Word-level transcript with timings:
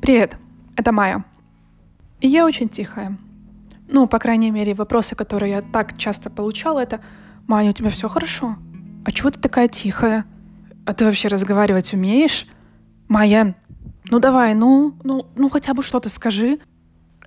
Привет, 0.00 0.38
это 0.76 0.92
Майя. 0.92 1.26
И 2.20 2.28
я 2.28 2.46
очень 2.46 2.70
тихая. 2.70 3.18
Ну, 3.86 4.06
по 4.06 4.18
крайней 4.18 4.50
мере, 4.50 4.72
вопросы, 4.72 5.14
которые 5.14 5.52
я 5.52 5.62
так 5.62 5.98
часто 5.98 6.30
получала, 6.30 6.80
это 6.80 7.00
«Майя, 7.46 7.68
у 7.68 7.72
тебя 7.74 7.90
все 7.90 8.08
хорошо? 8.08 8.56
А 9.04 9.12
чего 9.12 9.30
ты 9.30 9.38
такая 9.38 9.68
тихая? 9.68 10.24
А 10.86 10.94
ты 10.94 11.04
вообще 11.04 11.28
разговаривать 11.28 11.92
умеешь? 11.92 12.46
Майя, 13.08 13.54
ну 14.10 14.20
давай, 14.20 14.54
ну, 14.54 14.94
ну, 15.04 15.26
ну 15.36 15.50
хотя 15.50 15.74
бы 15.74 15.82
что-то 15.82 16.08
скажи». 16.08 16.60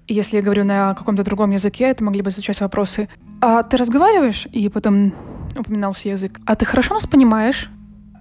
Если 0.07 0.37
я 0.37 0.41
говорю 0.41 0.63
на 0.63 0.95
каком-то 0.95 1.23
другом 1.23 1.51
языке, 1.51 1.85
это 1.85 2.03
могли 2.03 2.23
бы 2.23 2.31
звучать 2.31 2.59
вопросы 2.59 3.07
«А 3.39 3.61
ты 3.61 3.77
разговариваешь?» 3.77 4.47
И 4.51 4.67
потом 4.69 5.13
упоминался 5.55 6.09
язык. 6.09 6.39
«А 6.45 6.55
ты 6.55 6.65
хорошо 6.65 6.95
нас 6.95 7.05
понимаешь?» 7.05 7.69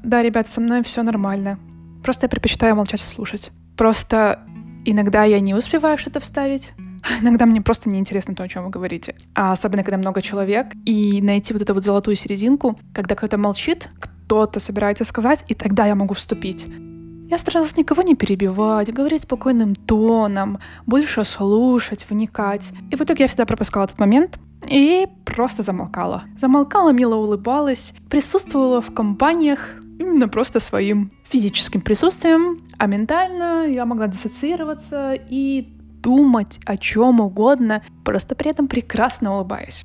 Да, 0.05 0.23
ребят, 0.23 0.49
со 0.49 0.61
мной 0.61 0.83
все 0.83 1.03
нормально. 1.03 1.59
Просто 2.03 2.27
я 2.27 2.29
предпочитаю 2.29 2.77
молчать 2.77 3.03
и 3.03 3.07
слушать. 3.07 3.51
Просто 3.83 4.39
иногда 4.85 5.25
я 5.25 5.41
не 5.41 5.55
успеваю 5.55 5.99
что-то 5.99 6.21
вставить, 6.21 6.73
иногда 7.21 7.47
мне 7.47 7.61
просто 7.61 7.91
неинтересно 7.91 8.33
то, 8.33 8.45
о 8.45 8.49
чем 8.49 8.63
вы 8.63 8.71
говорите. 8.71 9.17
А 9.35 9.51
особенно, 9.51 9.83
когда 9.83 9.97
много 9.97 10.23
человек, 10.23 10.69
и 10.85 11.21
найти 11.21 11.53
вот 11.53 11.63
эту 11.63 11.75
вот 11.75 11.83
золотую 11.83 12.15
серединку, 12.15 12.79
когда 12.95 13.17
кто-то 13.17 13.39
молчит, 13.39 13.89
кто-то 13.99 14.61
собирается 14.61 15.05
сказать, 15.05 15.45
и 15.49 15.55
тогда 15.55 15.85
я 15.87 15.97
могу 15.97 16.15
вступить. 16.15 16.69
Я 17.29 17.39
старалась 17.39 17.77
никого 17.77 18.03
не 18.03 18.15
перебивать, 18.15 18.95
говорить 18.95 19.23
спокойным 19.23 19.75
тоном, 19.75 20.61
больше 20.87 21.25
слушать, 21.25 22.07
вникать. 22.09 22.71
И 22.93 22.95
в 22.95 23.01
итоге 23.01 23.25
я 23.25 23.27
всегда 23.27 23.47
пропускала 23.47 23.87
этот 23.87 23.99
момент, 23.99 24.39
и 24.71 25.09
просто 25.25 25.63
замолкала. 25.63 26.23
Замолкала, 26.41 26.93
мило 26.93 27.17
улыбалась, 27.17 27.95
присутствовала 28.09 28.81
в 28.81 28.95
компаниях 28.95 29.71
именно 30.03 30.29
просто 30.29 30.61
своим 30.61 31.11
физическим 31.25 31.81
присутствием, 31.81 32.59
а 32.79 32.87
ментально 32.87 33.67
я 33.67 33.87
могла 33.87 34.09
диссоциироваться 34.09 35.15
и 35.15 35.67
думать 36.03 36.61
о 36.65 36.77
чем 36.77 37.21
угодно, 37.21 37.83
просто 38.05 38.35
при 38.35 38.51
этом 38.51 38.69
прекрасно 38.69 39.35
улыбаясь. 39.35 39.85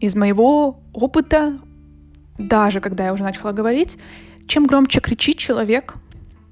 Из 0.00 0.14
моего 0.14 0.80
опыта, 0.92 1.58
даже 2.38 2.80
когда 2.80 3.06
я 3.06 3.12
уже 3.12 3.22
начала 3.22 3.52
говорить, 3.52 3.98
чем 4.46 4.66
громче 4.66 5.00
кричит 5.00 5.38
человек, 5.38 5.94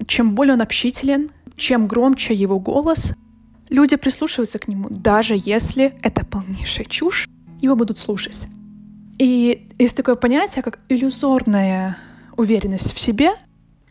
чем 0.07 0.35
более 0.35 0.55
он 0.55 0.61
общителен, 0.61 1.29
чем 1.55 1.87
громче 1.87 2.33
его 2.33 2.59
голос, 2.59 3.13
Люди 3.69 3.95
прислушиваются 3.95 4.59
к 4.59 4.67
нему, 4.67 4.87
даже 4.91 5.35
если 5.37 5.95
это 6.01 6.23
полнейшая 6.23 6.85
чушь, 6.85 7.27
его 7.61 7.75
будут 7.75 7.97
слушать. 7.97 8.47
И 9.17 9.67
есть 9.79 9.95
такое 9.95 10.15
понятие, 10.15 10.61
как 10.61 10.79
иллюзорная 10.89 11.97
уверенность 12.37 12.93
в 12.93 12.99
себе, 12.99 13.33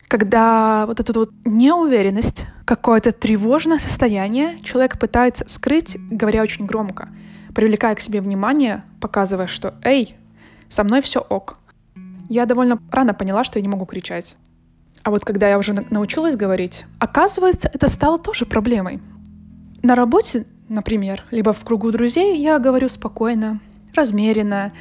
когда 0.07 0.85
вот 0.85 0.99
эта 0.99 1.17
вот 1.17 1.31
неуверенность, 1.45 2.45
какое-то 2.65 3.11
тревожное 3.11 3.79
состояние 3.79 4.59
человек 4.63 4.99
пытается 4.99 5.45
скрыть, 5.47 5.97
говоря 6.09 6.41
очень 6.41 6.65
громко, 6.65 7.09
привлекая 7.53 7.95
к 7.95 7.99
себе 7.99 8.21
внимание, 8.21 8.83
показывая, 8.99 9.47
что 9.47 9.75
«Эй, 9.83 10.15
со 10.67 10.83
мной 10.83 11.01
все 11.01 11.19
ок». 11.19 11.57
Я 12.27 12.45
довольно 12.45 12.79
рано 12.91 13.13
поняла, 13.13 13.43
что 13.43 13.59
я 13.59 13.63
не 13.63 13.67
могу 13.67 13.85
кричать. 13.85 14.35
А 15.03 15.11
вот 15.11 15.23
когда 15.23 15.47
я 15.47 15.59
уже 15.59 15.73
научилась 15.73 16.35
говорить, 16.35 16.85
оказывается, 16.97 17.69
это 17.71 17.87
стало 17.87 18.17
тоже 18.17 18.47
проблемой. 18.47 18.99
На 19.83 19.93
работе, 19.93 20.47
например, 20.67 21.23
либо 21.29 21.53
в 21.53 21.63
кругу 21.63 21.91
друзей 21.91 22.41
я 22.41 22.57
говорю 22.57 22.89
спокойно, 22.89 23.59
размеренно, 23.93 24.73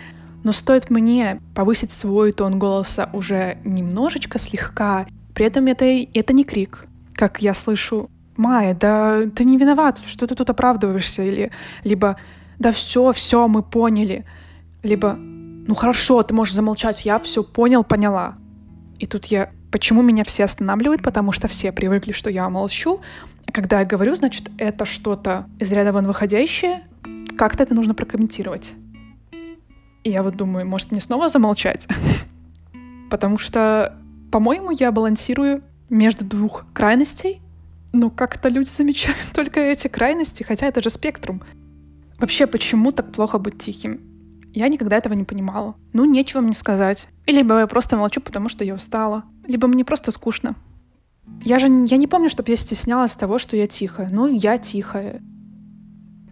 но 0.44 0.52
стоит 0.52 0.90
мне 0.90 1.40
повысить 1.54 1.90
свой 1.90 2.32
тон 2.32 2.58
голоса 2.58 3.10
уже 3.12 3.58
немножечко, 3.64 4.38
слегка, 4.38 5.06
при 5.34 5.46
этом 5.46 5.66
это, 5.66 5.84
это 5.84 6.32
не 6.32 6.44
крик, 6.44 6.86
как 7.14 7.42
я 7.42 7.54
слышу. 7.54 8.08
Майя, 8.36 8.74
да 8.74 9.22
ты 9.34 9.44
не 9.44 9.58
виноват, 9.58 10.00
что 10.06 10.26
ты 10.26 10.34
тут 10.34 10.50
оправдываешься, 10.50 11.22
или 11.22 11.50
либо 11.82 12.16
да 12.58 12.72
все, 12.72 13.12
все, 13.12 13.48
мы 13.48 13.62
поняли, 13.62 14.24
либо 14.82 15.16
ну 15.66 15.74
хорошо, 15.74 16.22
ты 16.22 16.34
можешь 16.34 16.54
замолчать, 16.54 17.04
я 17.04 17.18
все 17.18 17.42
понял, 17.42 17.84
поняла. 17.84 18.36
И 18.98 19.06
тут 19.06 19.26
я, 19.26 19.50
почему 19.72 20.02
меня 20.02 20.24
все 20.24 20.44
останавливают, 20.44 21.02
потому 21.02 21.32
что 21.32 21.48
все 21.48 21.72
привыкли, 21.72 22.12
что 22.12 22.28
я 22.28 22.48
молчу, 22.50 23.00
когда 23.52 23.80
я 23.80 23.86
говорю, 23.86 24.14
значит, 24.14 24.50
это 24.58 24.84
что-то 24.84 25.46
из 25.58 25.72
ряда 25.72 25.92
вон 25.92 26.06
выходящее, 26.06 26.82
как-то 27.38 27.62
это 27.62 27.74
нужно 27.74 27.94
прокомментировать. 27.94 28.74
И 30.04 30.10
я 30.10 30.22
вот 30.22 30.36
думаю, 30.36 30.66
может 30.66 30.90
мне 30.92 31.00
снова 31.00 31.28
замолчать? 31.28 31.88
Потому 33.10 33.38
что, 33.38 33.98
по-моему, 34.30 34.70
я 34.70 34.92
балансирую 34.92 35.62
между 35.88 36.24
двух 36.24 36.66
крайностей, 36.72 37.40
но 37.92 38.10
как-то 38.10 38.48
люди 38.48 38.68
замечают 38.72 39.18
только 39.34 39.60
эти 39.60 39.88
крайности, 39.88 40.42
хотя 40.42 40.66
это 40.66 40.82
же 40.82 40.90
спектрум. 40.90 41.42
Вообще, 42.18 42.46
почему 42.46 42.92
так 42.92 43.12
плохо 43.12 43.38
быть 43.38 43.58
тихим? 43.58 44.00
Я 44.52 44.68
никогда 44.68 44.96
этого 44.96 45.14
не 45.14 45.24
понимала. 45.24 45.74
Ну, 45.92 46.04
нечего 46.04 46.40
мне 46.40 46.54
сказать. 46.54 47.08
Или 47.26 47.38
либо 47.38 47.58
я 47.58 47.66
просто 47.66 47.96
молчу, 47.96 48.20
потому 48.20 48.48
что 48.48 48.62
я 48.62 48.74
устала. 48.74 49.24
Либо 49.48 49.66
мне 49.66 49.84
просто 49.84 50.12
скучно. 50.12 50.54
Я 51.42 51.58
же 51.58 51.66
я 51.66 51.96
не 51.96 52.06
помню, 52.06 52.28
чтобы 52.28 52.50
я 52.50 52.56
стеснялась 52.56 53.16
того, 53.16 53.38
что 53.38 53.56
я 53.56 53.66
тихая. 53.66 54.10
Ну, 54.10 54.26
я 54.28 54.58
тихая. 54.58 55.22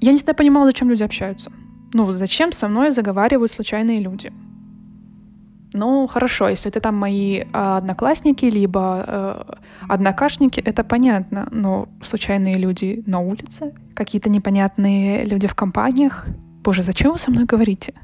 Я 0.01 0.13
не 0.13 0.19
всегда 0.19 0.35
понимала, 0.35 0.67
зачем 0.67 0.89
люди 0.89 1.03
общаются. 1.03 1.51
Ну, 1.93 2.13
зачем 2.13 2.53
со 2.53 2.69
мной 2.69 2.91
заговаривают 2.91 3.51
случайные 3.51 4.01
люди? 4.01 4.33
Ну, 5.75 6.07
хорошо, 6.07 6.49
если 6.49 6.71
это 6.71 6.81
там 6.81 6.97
мои 6.97 7.45
а, 7.53 7.79
одноклассники, 7.79 8.45
либо 8.45 9.05
э, 9.07 9.43
однокашники, 9.89 10.61
это 10.61 10.85
понятно. 10.85 11.49
Но 11.51 11.89
случайные 12.03 12.59
люди 12.59 13.03
на 13.07 13.21
улице, 13.21 13.73
какие-то 13.95 14.29
непонятные 14.29 15.25
люди 15.25 15.47
в 15.47 15.55
компаниях. 15.55 16.27
Боже, 16.63 16.83
зачем 16.83 17.13
вы 17.13 17.19
со 17.19 17.31
мной 17.31 17.47
говорите? 17.47 17.95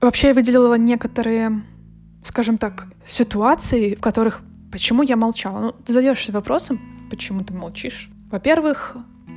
Вообще, 0.00 0.28
я 0.28 0.34
выделила 0.34 0.78
некоторые, 0.78 1.62
скажем 2.24 2.56
так, 2.56 2.86
ситуации, 3.06 3.94
в 3.94 4.00
которых 4.00 4.42
Почему 4.76 5.02
я 5.02 5.16
молчала? 5.16 5.58
Ну, 5.60 5.72
ты 5.72 5.94
задаешься 5.94 6.32
вопросом, 6.32 6.78
почему 7.08 7.42
ты 7.42 7.54
молчишь? 7.54 8.10
Во-первых, 8.30 8.96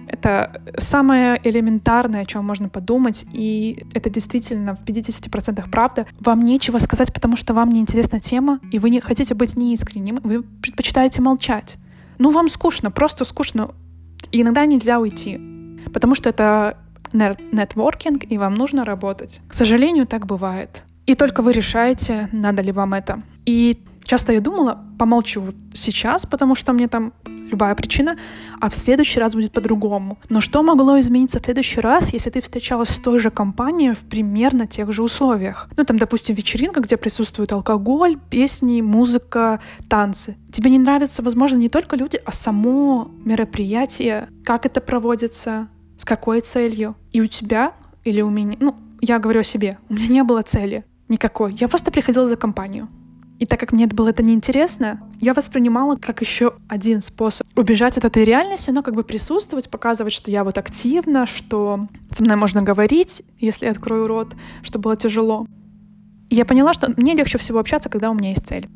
это 0.09 0.61
самое 0.77 1.39
элементарное, 1.43 2.21
о 2.21 2.25
чем 2.25 2.45
можно 2.45 2.67
подумать, 2.67 3.25
и 3.31 3.85
это 3.93 4.09
действительно 4.09 4.75
в 4.75 4.83
50% 4.83 5.69
правда. 5.69 6.07
Вам 6.19 6.43
нечего 6.43 6.79
сказать, 6.79 7.13
потому 7.13 7.37
что 7.37 7.53
вам 7.53 7.69
не 7.69 7.79
интересна 7.79 8.19
тема, 8.19 8.59
и 8.71 8.79
вы 8.79 8.89
не 8.89 8.99
хотите 8.99 9.35
быть 9.35 9.55
неискренним, 9.55 10.19
вы 10.23 10.43
предпочитаете 10.43 11.21
молчать. 11.21 11.77
Ну, 12.17 12.31
вам 12.31 12.49
скучно, 12.49 12.91
просто 12.91 13.23
скучно. 13.23 13.71
И 14.31 14.41
иногда 14.41 14.65
нельзя 14.65 14.99
уйти, 14.99 15.39
потому 15.93 16.15
что 16.15 16.29
это 16.29 16.77
нетворкинг, 17.13 18.23
и 18.29 18.37
вам 18.37 18.55
нужно 18.55 18.85
работать. 18.85 19.41
К 19.47 19.53
сожалению, 19.53 20.05
так 20.05 20.25
бывает. 20.25 20.83
И 21.05 21.15
только 21.15 21.41
вы 21.41 21.53
решаете, 21.53 22.29
надо 22.31 22.61
ли 22.61 22.71
вам 22.71 22.93
это. 22.93 23.23
И 23.45 23.81
часто 24.09 24.33
я 24.33 24.41
думала, 24.41 24.79
помолчу 24.97 25.41
вот 25.41 25.55
сейчас, 25.73 26.25
потому 26.25 26.55
что 26.55 26.73
мне 26.73 26.87
там 26.87 27.13
любая 27.51 27.75
причина, 27.75 28.17
а 28.59 28.69
в 28.69 28.75
следующий 28.75 29.19
раз 29.19 29.35
будет 29.35 29.51
по-другому. 29.51 30.17
Но 30.29 30.41
что 30.41 30.63
могло 30.63 30.99
измениться 30.99 31.39
в 31.39 31.45
следующий 31.45 31.79
раз, 31.79 32.11
если 32.13 32.31
ты 32.31 32.41
встречалась 32.41 32.89
с 32.89 32.99
той 32.99 33.19
же 33.19 33.29
компанией 33.29 33.93
в 33.93 33.99
примерно 33.99 34.65
тех 34.65 34.91
же 34.91 35.03
условиях? 35.03 35.69
Ну, 35.77 35.83
там, 35.83 35.97
допустим, 35.97 36.35
вечеринка, 36.35 36.81
где 36.81 36.97
присутствует 36.97 37.53
алкоголь, 37.53 38.17
песни, 38.29 38.81
музыка, 38.81 39.59
танцы. 39.87 40.37
Тебе 40.51 40.71
не 40.71 40.79
нравятся, 40.79 41.21
возможно, 41.21 41.57
не 41.57 41.69
только 41.69 41.95
люди, 41.95 42.19
а 42.25 42.31
само 42.31 43.11
мероприятие, 43.25 44.29
как 44.43 44.65
это 44.65 44.81
проводится, 44.81 45.67
с 45.97 46.05
какой 46.05 46.41
целью. 46.41 46.95
И 47.11 47.21
у 47.21 47.27
тебя 47.27 47.73
или 48.03 48.21
у 48.21 48.31
меня, 48.31 48.57
ну, 48.59 48.75
я 49.01 49.19
говорю 49.19 49.41
о 49.41 49.43
себе, 49.43 49.77
у 49.89 49.93
меня 49.93 50.07
не 50.07 50.23
было 50.23 50.41
цели 50.41 50.83
никакой. 51.09 51.55
Я 51.59 51.67
просто 51.67 51.91
приходила 51.91 52.27
за 52.27 52.37
компанию. 52.37 52.87
И 53.39 53.45
так 53.45 53.57
как 53.57 53.71
мне 53.71 53.85
это 53.85 53.95
было 53.95 54.09
это 54.09 54.21
неинтересно, 54.21 55.01
я 55.21 55.33
воспринимала 55.33 55.95
как 55.95 56.19
еще 56.19 56.55
один 56.67 56.99
способ 56.99 57.47
убежать 57.57 57.97
от 57.97 58.03
этой 58.03 58.25
реальности, 58.25 58.69
но 58.69 58.83
как 58.83 58.95
бы 58.95 59.03
присутствовать, 59.03 59.69
показывать, 59.69 60.11
что 60.11 60.29
я 60.29 60.43
вот 60.43 60.57
активна, 60.57 61.25
что 61.25 61.87
со 62.11 62.21
мной 62.21 62.35
можно 62.35 62.61
говорить, 62.61 63.23
если 63.39 63.65
я 63.65 63.71
открою 63.71 64.07
рот, 64.07 64.33
что 64.61 64.77
было 64.77 64.97
тяжело. 64.97 65.47
И 66.29 66.35
я 66.35 66.43
поняла, 66.43 66.73
что 66.73 66.93
мне 66.97 67.15
легче 67.15 67.37
всего 67.37 67.59
общаться, 67.59 67.87
когда 67.87 68.11
у 68.11 68.13
меня 68.13 68.29
есть 68.29 68.45
цель. 68.45 68.67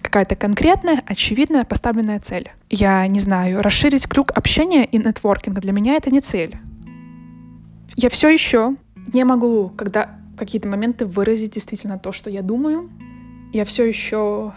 Какая-то 0.00 0.36
конкретная, 0.36 1.02
очевидная, 1.04 1.64
поставленная 1.64 2.20
цель. 2.20 2.52
Я 2.70 3.04
не 3.08 3.18
знаю, 3.18 3.62
расширить 3.62 4.06
круг 4.06 4.30
общения 4.30 4.86
и 4.86 4.96
нетворкинга 4.96 5.60
для 5.60 5.72
меня 5.72 5.96
это 5.96 6.10
не 6.10 6.20
цель. 6.20 6.56
Я 7.96 8.10
все 8.10 8.28
еще 8.28 8.76
не 9.12 9.24
могу, 9.24 9.70
когда 9.70 10.18
какие-то 10.38 10.68
моменты 10.68 11.04
выразить 11.04 11.54
действительно 11.54 11.98
то, 11.98 12.12
что 12.12 12.30
я 12.30 12.42
думаю. 12.42 12.88
Я 13.52 13.64
все 13.64 13.84
еще 13.84 14.52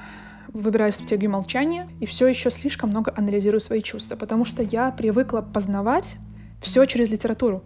выбираю 0.54 0.92
стратегию 0.92 1.32
молчания 1.32 1.88
и 2.00 2.06
все 2.06 2.28
еще 2.28 2.52
слишком 2.52 2.90
много 2.90 3.14
анализирую 3.16 3.62
свои 3.62 3.82
чувства, 3.82 4.16
потому 4.16 4.44
что 4.44 4.62
я 4.64 4.92
привыкла 4.92 5.42
познавать 5.42 6.18
все 6.62 6.86
через 6.86 7.10
литературу. 7.10 7.64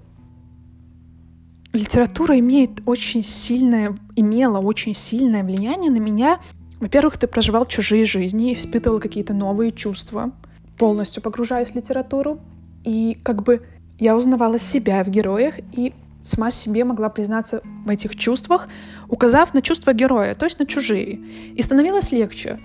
Литература 1.74 2.40
имеет 2.40 2.82
очень 2.86 3.24
сильное, 3.24 3.98
имела 4.16 4.60
очень 4.60 4.94
сильное 4.94 5.44
влияние 5.44 5.92
на 5.92 5.98
меня. 5.98 6.40
Во-первых, 6.80 7.18
ты 7.18 7.28
проживал 7.28 7.66
чужие 7.66 8.06
жизни, 8.06 8.54
испытывал 8.54 9.00
какие-то 9.00 9.34
новые 9.34 9.72
чувства. 9.72 10.32
полностью 10.78 11.24
погружаюсь 11.24 11.70
в 11.70 11.76
литературу, 11.76 12.40
и 12.84 13.18
как 13.24 13.44
бы 13.44 13.66
я 13.98 14.16
узнавала 14.18 14.60
себя 14.60 15.04
в 15.06 15.08
героях 15.08 15.56
и 15.72 15.94
сама 16.22 16.52
себе 16.52 16.84
могла 16.84 17.10
признаться 17.10 17.62
в 17.86 17.90
этих 17.90 18.16
чувствах, 18.16 18.68
указав 19.08 19.54
на 19.54 19.62
чувства 19.62 19.94
героя, 19.94 20.36
то 20.36 20.46
есть 20.46 20.60
на 20.60 20.66
чужие. 20.66 21.20
И 21.56 21.62
становилось 21.62 22.12
легче. 22.12 22.60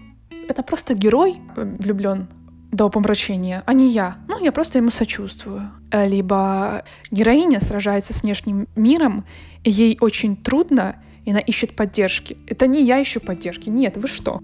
Это 0.48 0.62
просто 0.62 0.94
герой 0.94 1.36
э, 1.56 1.76
влюблен 1.78 2.28
до 2.72 2.88
помрачения, 2.88 3.62
а 3.66 3.72
не 3.72 3.88
я. 3.88 4.18
Ну, 4.28 4.42
я 4.42 4.52
просто 4.52 4.78
ему 4.78 4.90
сочувствую. 4.90 5.70
Либо 5.92 6.84
героиня 7.10 7.60
сражается 7.60 8.12
с 8.12 8.22
внешним 8.22 8.68
миром, 8.76 9.24
и 9.64 9.70
ей 9.70 9.98
очень 10.00 10.36
трудно, 10.36 10.96
и 11.24 11.30
она 11.30 11.40
ищет 11.40 11.74
поддержки. 11.74 12.36
Это 12.46 12.66
не 12.66 12.84
я 12.84 13.02
ищу 13.02 13.20
поддержки. 13.20 13.68
Нет, 13.68 13.96
вы 13.96 14.08
что? 14.08 14.40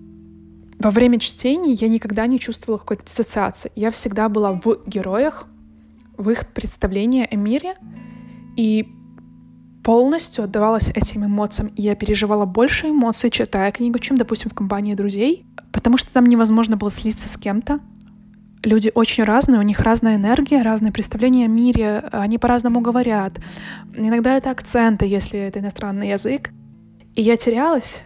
Во 0.79 0.91
время 0.91 1.19
чтения 1.21 1.73
я 1.73 1.89
никогда 1.89 2.27
не 2.27 2.39
чувствовала 2.39 2.79
какой-то 2.79 3.05
диссоциации. 3.05 3.71
Я 3.77 3.91
всегда 3.91 4.29
была 4.29 4.53
в 4.53 4.87
героях, 4.87 5.47
в 6.17 6.29
их 6.31 6.47
представлении 6.49 7.27
о 7.31 7.37
мире, 7.37 7.77
и 8.57 8.89
полностью 9.87 10.43
отдавалась 10.43 10.89
этим 10.89 11.27
эмоциям. 11.27 11.69
И 11.77 11.83
я 11.83 11.95
переживала 11.95 12.45
больше 12.45 12.89
эмоций, 12.89 13.31
читая 13.31 13.71
книгу, 13.71 14.01
чем, 14.01 14.17
допустим, 14.17 14.51
в 14.51 14.55
компании 14.55 14.97
друзей, 14.97 15.47
потому 15.73 15.97
что 15.97 16.13
там 16.13 16.27
невозможно 16.27 16.77
было 16.77 16.91
слиться 16.91 17.29
с 17.29 17.37
кем-то. 17.37 17.79
Люди 18.65 18.91
очень 18.97 19.23
разные, 19.23 19.61
у 19.61 19.63
них 19.63 19.79
разная 19.79 20.17
энергия, 20.17 20.63
разные 20.63 20.91
представления 20.91 21.45
о 21.45 21.49
мире, 21.49 22.03
они 22.11 22.37
по-разному 22.37 22.81
говорят. 22.81 23.35
Иногда 23.95 24.37
это 24.37 24.51
акценты, 24.51 25.07
если 25.07 25.39
это 25.39 25.61
иностранный 25.61 26.09
язык. 26.09 26.51
И 27.15 27.23
я 27.23 27.37
терялась, 27.37 28.01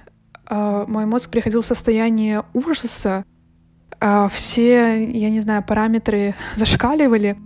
а, 0.44 0.84
мой 0.86 1.06
мозг 1.06 1.30
приходил 1.30 1.62
в 1.62 1.66
состояние 1.66 2.44
ужаса, 2.52 3.24
а, 4.00 4.28
все, 4.28 5.10
я 5.10 5.30
не 5.30 5.40
знаю, 5.40 5.64
параметры 5.66 6.34
зашкаливали. 6.56 7.38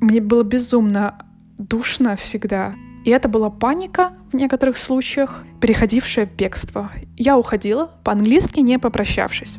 Мне 0.00 0.22
было 0.22 0.42
безумно 0.42 1.22
душно 1.58 2.16
всегда. 2.16 2.74
И 3.04 3.10
это 3.10 3.28
была 3.28 3.50
паника 3.50 4.12
в 4.32 4.36
некоторых 4.36 4.78
случаях, 4.78 5.44
переходившая 5.60 6.26
в 6.26 6.34
бегство. 6.34 6.90
Я 7.16 7.38
уходила, 7.38 7.90
по-английски 8.02 8.60
не 8.60 8.78
попрощавшись. 8.78 9.58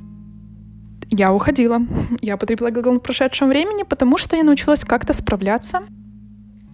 Я 1.09 1.31
уходила. 1.31 1.81
Я 2.21 2.37
потребила 2.37 2.71
глагол 2.71 2.95
в 2.95 2.99
прошедшем 2.99 3.49
времени, 3.49 3.83
потому 3.83 4.17
что 4.17 4.35
я 4.35 4.43
научилась 4.43 4.83
как-то 4.83 5.13
справляться. 5.13 5.83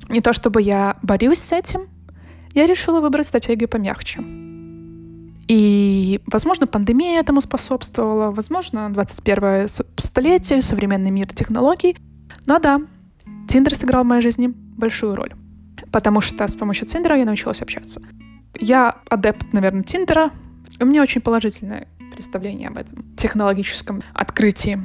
Не 0.10 0.22
то 0.22 0.34
чтобы 0.34 0.62
я 0.62 0.96
борюсь 1.02 1.40
с 1.40 1.52
этим, 1.52 1.82
я 2.54 2.68
решила 2.68 3.02
выбрать 3.02 3.28
стратегию 3.28 3.70
помягче. 3.70 4.24
И, 5.48 6.22
возможно, 6.28 6.66
пандемия 6.68 7.20
этому 7.20 7.42
способствовала, 7.42 8.32
возможно, 8.32 8.90
21 8.92 9.68
столетие, 9.98 10.62
современный 10.62 11.12
мир 11.12 11.28
технологий. 11.28 11.98
Но 12.46 12.60
да, 12.60 12.82
Тиндер 13.50 13.76
сыграл 13.76 14.04
в 14.04 14.08
моей 14.08 14.22
жизни 14.22 14.48
большую 14.48 15.16
роль, 15.16 15.34
потому 15.92 16.22
что 16.22 16.48
с 16.48 16.56
помощью 16.56 16.88
Тиндера 16.88 17.18
я 17.18 17.26
научилась 17.26 17.62
общаться. 17.62 18.02
Я 18.60 18.96
адепт, 19.10 19.54
наверное, 19.54 19.84
Тиндера, 19.84 20.32
у 20.80 20.86
меня 20.86 21.02
очень 21.02 21.22
положительное 21.22 21.88
представление 22.12 22.70
об 22.70 22.78
этом 22.78 23.06
технологическом 23.16 24.04
открытии. 24.14 24.80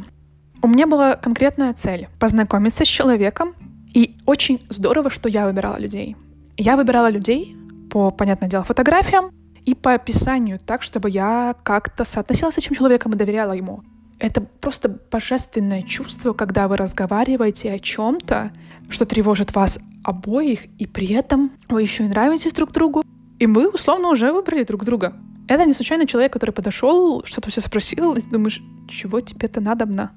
У 0.62 0.68
меня 0.68 0.86
была 0.86 1.16
конкретная 1.16 1.74
цель— 1.74 2.08
познакомиться 2.18 2.84
с 2.84 2.88
человеком, 2.88 3.54
и 3.92 4.16
очень 4.26 4.64
здорово, 4.68 5.10
что 5.10 5.28
я 5.28 5.46
выбирала 5.46 5.78
людей. 5.78 6.16
Я 6.56 6.76
выбирала 6.76 7.10
людей 7.10 7.56
по, 7.90 8.10
понятное 8.10 8.48
дело, 8.48 8.64
фотографиям, 8.64 9.30
и 9.64 9.74
по 9.74 9.94
описанию 9.94 10.58
так, 10.58 10.82
чтобы 10.82 11.10
я 11.10 11.56
как-то 11.62 12.04
соотносилась 12.04 12.54
с 12.54 12.58
этим 12.58 12.74
человеком 12.74 13.12
и 13.12 13.16
доверяла 13.16 13.52
ему. 13.52 13.82
Это 14.18 14.40
просто 14.40 14.88
божественное 15.10 15.82
чувство, 15.82 16.32
когда 16.32 16.68
вы 16.68 16.76
разговариваете 16.76 17.72
о 17.72 17.78
чем-то, 17.78 18.52
что 18.88 19.04
тревожит 19.04 19.54
вас 19.54 19.78
обоих, 20.06 20.66
и 20.78 20.86
при 20.86 21.12
этом 21.12 21.52
вы 21.68 21.82
еще 21.82 22.04
и 22.04 22.08
нравитесь 22.08 22.52
друг 22.52 22.72
другу, 22.72 23.02
и 23.38 23.46
вы 23.46 23.68
условно 23.68 24.08
уже 24.08 24.32
выбрали 24.32 24.64
друг 24.64 24.84
друга. 24.84 25.14
Это 25.48 25.64
не 25.64 25.74
случайно 25.74 26.06
человек, 26.06 26.32
который 26.32 26.50
подошел, 26.50 27.22
что-то 27.24 27.50
все 27.50 27.60
спросил, 27.60 28.14
и 28.14 28.20
ты 28.20 28.30
думаешь, 28.30 28.62
чего 28.88 29.20
тебе 29.20 29.46
это 29.46 29.60
надобно? 29.60 30.12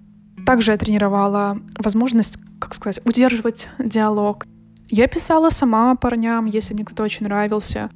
Также 0.45 0.71
я 0.71 0.77
тренировала 0.77 1.59
возможность, 1.77 2.39
как 2.59 2.74
сказать, 2.74 3.00
удерживать 3.06 3.68
диалог. 3.77 4.45
Я 4.89 5.07
писала 5.07 5.50
сама 5.50 5.95
парням, 5.95 6.45
если 6.45 6.74
мне 6.74 6.85
кто-то 6.85 7.03
очень 7.03 7.25
нравился 7.25 7.89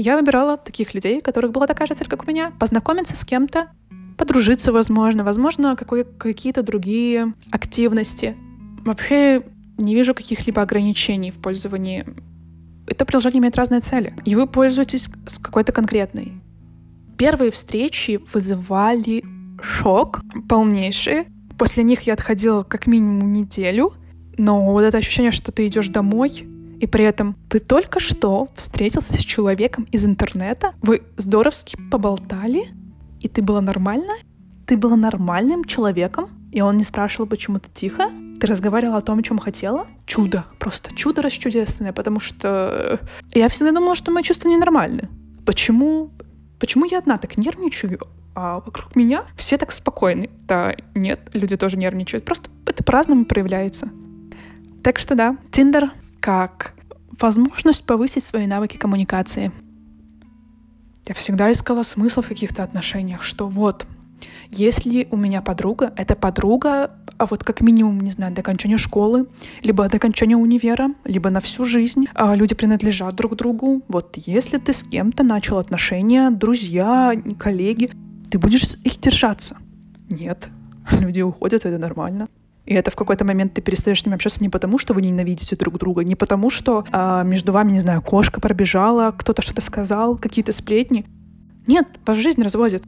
я 0.00 0.16
выбирала 0.16 0.56
таких 0.56 0.94
людей, 0.94 1.18
у 1.18 1.22
которых 1.22 1.52
была 1.52 1.66
такая 1.66 1.86
же 1.86 1.94
цель, 1.94 2.08
как 2.08 2.26
у 2.26 2.30
меня, 2.30 2.52
познакомиться 2.58 3.16
с 3.16 3.24
кем-то, 3.24 3.68
подружиться, 4.16 4.72
возможно, 4.72 5.24
возможно, 5.24 5.76
какие-то 5.76 6.62
другие 6.62 7.34
активности. 7.50 8.36
Вообще 8.84 9.42
не 9.80 9.94
вижу 9.94 10.14
каких-либо 10.14 10.62
ограничений 10.62 11.30
в 11.30 11.38
пользовании. 11.38 12.06
Это 12.86 13.04
приложение 13.04 13.40
имеет 13.40 13.56
разные 13.56 13.80
цели, 13.80 14.14
и 14.24 14.34
вы 14.34 14.46
пользуетесь 14.46 15.08
с 15.26 15.38
какой-то 15.38 15.72
конкретной. 15.72 16.32
Первые 17.16 17.50
встречи 17.50 18.20
вызывали 18.32 19.24
шок 19.62 20.22
полнейший. 20.48 21.26
После 21.58 21.84
них 21.84 22.02
я 22.02 22.14
отходила 22.14 22.62
как 22.62 22.86
минимум 22.86 23.32
неделю, 23.32 23.92
но 24.38 24.72
вот 24.72 24.82
это 24.82 24.98
ощущение, 24.98 25.32
что 25.32 25.52
ты 25.52 25.66
идешь 25.66 25.88
домой, 25.88 26.46
и 26.80 26.86
при 26.86 27.04
этом 27.04 27.36
ты 27.50 27.58
только 27.58 28.00
что 28.00 28.48
встретился 28.56 29.12
с 29.12 29.18
человеком 29.18 29.86
из 29.92 30.06
интернета, 30.06 30.72
вы 30.80 31.02
здоровски 31.18 31.76
поболтали, 31.90 32.68
и 33.20 33.28
ты 33.28 33.42
была 33.42 33.60
нормально, 33.60 34.14
ты 34.66 34.78
была 34.78 34.96
нормальным 34.96 35.64
человеком, 35.64 36.30
и 36.52 36.62
он 36.62 36.78
не 36.78 36.84
спрашивал, 36.84 37.26
почему 37.28 37.58
ты 37.58 37.68
тихо, 37.72 38.10
ты 38.40 38.46
разговаривала 38.46 38.98
о 38.98 39.02
том, 39.02 39.18
о 39.18 39.22
чем 39.22 39.38
хотела. 39.38 39.86
Чудо, 40.06 40.44
просто 40.58 40.94
чудо 40.94 41.22
расчудесное, 41.22 41.92
потому 41.92 42.18
что 42.20 42.98
я 43.32 43.48
всегда 43.48 43.72
думала, 43.72 43.94
что 43.94 44.10
мои 44.10 44.22
чувства 44.22 44.48
ненормальны. 44.48 45.08
Почему? 45.46 46.10
Почему 46.58 46.84
я 46.84 46.98
одна 46.98 47.16
так 47.16 47.36
нервничаю, 47.36 48.00
а 48.34 48.60
вокруг 48.60 48.96
меня 48.96 49.24
все 49.36 49.56
так 49.56 49.72
спокойны? 49.72 50.30
Да 50.42 50.74
нет, 50.94 51.30
люди 51.34 51.56
тоже 51.56 51.76
нервничают, 51.76 52.24
просто 52.24 52.50
это 52.66 52.82
по-разному 52.82 53.24
проявляется. 53.24 53.90
Так 54.82 54.98
что 54.98 55.14
да, 55.14 55.36
Тиндер 55.50 55.92
как 56.20 56.74
возможность 57.20 57.84
повысить 57.84 58.24
свои 58.24 58.46
навыки 58.46 58.76
коммуникации. 58.76 59.52
Я 61.06 61.14
всегда 61.14 61.50
искала 61.50 61.82
смысл 61.82 62.22
в 62.22 62.28
каких-то 62.28 62.62
отношениях, 62.62 63.22
что 63.22 63.48
вот, 63.48 63.86
если 64.50 65.08
у 65.10 65.16
меня 65.16 65.42
подруга, 65.42 65.92
это 65.96 66.14
подруга, 66.14 66.92
а 67.20 67.26
вот 67.26 67.44
как 67.44 67.60
минимум, 67.60 68.00
не 68.00 68.10
знаю, 68.12 68.32
до 68.32 68.40
окончания 68.40 68.78
школы, 68.78 69.26
либо 69.62 69.86
до 69.90 69.98
окончания 69.98 70.36
универа, 70.36 70.88
либо 71.04 71.28
на 71.28 71.40
всю 71.40 71.66
жизнь, 71.66 72.06
а 72.14 72.34
люди 72.34 72.54
принадлежат 72.54 73.14
друг 73.14 73.36
другу. 73.36 73.82
Вот 73.88 74.16
если 74.16 74.56
ты 74.56 74.72
с 74.72 74.82
кем-то 74.82 75.22
начал 75.22 75.58
отношения, 75.58 76.30
друзья, 76.30 77.12
коллеги, 77.38 77.90
ты 78.30 78.38
будешь 78.38 78.64
их 78.84 78.98
держаться. 78.98 79.58
Нет, 80.08 80.48
люди 80.92 81.20
уходят, 81.20 81.66
это 81.66 81.76
нормально. 81.76 82.28
И 82.64 82.72
это 82.72 82.90
в 82.90 82.96
какой-то 82.96 83.26
момент 83.26 83.52
ты 83.52 83.60
перестаешь 83.60 84.00
с 84.00 84.06
ними 84.06 84.14
общаться 84.14 84.40
не 84.40 84.48
потому, 84.48 84.78
что 84.78 84.94
вы 84.94 85.02
ненавидите 85.02 85.56
друг 85.56 85.76
друга, 85.78 86.02
не 86.04 86.14
потому, 86.14 86.48
что 86.48 86.86
а, 86.90 87.22
между 87.22 87.52
вами, 87.52 87.72
не 87.72 87.80
знаю, 87.80 88.00
кошка 88.00 88.40
пробежала, 88.40 89.10
кто-то 89.10 89.42
что-то 89.42 89.60
сказал, 89.60 90.16
какие-то 90.16 90.52
сплетни. 90.52 91.04
Нет, 91.66 91.86
ваша 92.06 92.22
жизнь 92.22 92.42
разводит. 92.42 92.82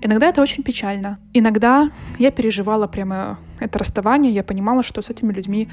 Иногда 0.00 0.28
это 0.28 0.40
очень 0.40 0.62
печально. 0.62 1.18
Иногда 1.32 1.90
я 2.18 2.30
переживала 2.30 2.86
прямо 2.86 3.38
это 3.58 3.78
расставание, 3.78 4.32
я 4.32 4.42
понимала, 4.42 4.82
что 4.82 5.02
с 5.02 5.10
этими 5.10 5.32
людьми 5.32 5.68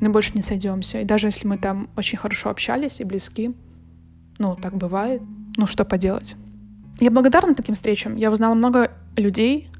мы 0.00 0.10
больше 0.10 0.32
не 0.34 0.42
сойдемся. 0.42 1.00
И 1.00 1.04
даже 1.04 1.28
если 1.28 1.46
мы 1.46 1.58
там 1.58 1.88
очень 1.96 2.18
хорошо 2.18 2.50
общались 2.50 3.00
и 3.00 3.04
близки, 3.04 3.54
ну, 4.38 4.56
так 4.56 4.74
бывает, 4.76 5.22
ну, 5.56 5.66
что 5.66 5.84
поделать. 5.84 6.36
Я 7.00 7.10
благодарна 7.10 7.54
таким 7.54 7.74
встречам. 7.74 8.16
Я 8.16 8.30
узнала 8.30 8.54
много 8.54 8.90
людей, 9.16 9.70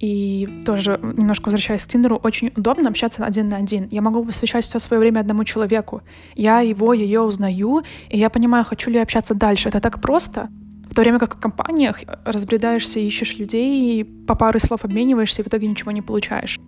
и 0.00 0.62
тоже, 0.64 0.98
немножко 1.02 1.46
возвращаясь 1.46 1.84
к 1.84 1.88
Тиндеру, 1.88 2.16
очень 2.16 2.52
удобно 2.56 2.88
общаться 2.88 3.24
один 3.24 3.50
на 3.50 3.56
один. 3.58 3.86
Я 3.90 4.00
могу 4.00 4.24
посвящать 4.24 4.64
все 4.64 4.78
свое 4.78 4.98
время 4.98 5.20
одному 5.20 5.44
человеку. 5.44 6.02
Я 6.34 6.60
его, 6.60 6.94
ее 6.94 7.20
узнаю, 7.20 7.82
и 8.08 8.18
я 8.18 8.30
понимаю, 8.30 8.64
хочу 8.64 8.90
ли 8.90 8.98
общаться 8.98 9.34
дальше. 9.34 9.68
Это 9.68 9.80
так 9.80 10.00
просто. 10.00 10.48
В 10.90 10.94
то 10.94 11.02
время 11.02 11.20
как 11.20 11.36
в 11.36 11.40
компаниях 11.40 12.00
разбредаешься, 12.24 12.98
ищешь 12.98 13.38
людей, 13.38 14.00
и 14.00 14.04
по 14.04 14.34
паре 14.34 14.58
слов 14.58 14.84
обмениваешься, 14.84 15.40
и 15.40 15.44
в 15.44 15.48
итоге 15.48 15.68
ничего 15.68 15.92
не 15.92 16.02
получаешь. 16.02 16.58